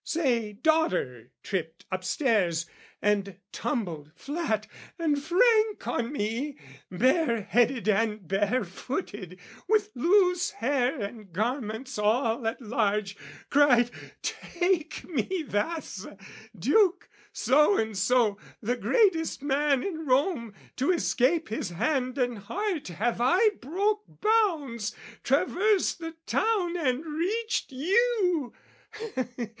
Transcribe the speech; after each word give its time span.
say, 0.03 0.51
daughter, 0.53 1.29
tripped 1.43 1.85
Upstairs 1.91 2.65
and 3.03 3.37
tumbled 3.51 4.11
flat 4.15 4.65
and 4.97 5.21
frank 5.23 5.85
on 5.87 6.11
me, 6.11 6.57
Bareheaded 6.89 7.87
and 7.87 8.27
barefooted, 8.27 9.39
with 9.69 9.91
loose 9.93 10.49
hair 10.53 10.99
And 10.99 11.31
garments 11.31 11.99
all 11.99 12.47
at 12.47 12.59
large, 12.59 13.15
cried 13.51 13.91
"Take 14.23 15.03
me 15.07 15.45
thus! 15.47 16.07
"Duke 16.57 17.07
So 17.31 17.77
and 17.77 17.95
So, 17.95 18.39
the 18.59 18.77
greatest 18.77 19.43
man 19.43 19.83
in 19.83 20.07
Rome 20.07 20.55
"To 20.77 20.91
escape 20.91 21.49
his 21.49 21.69
hand 21.69 22.17
and 22.17 22.39
heart 22.39 22.87
have 22.87 23.21
I 23.21 23.49
broke 23.61 24.03
bounds, 24.07 24.95
"Traversed 25.21 25.99
the 25.99 26.15
town 26.25 26.75
and 26.75 27.05
reached 27.05 27.71
you!" 27.71 28.53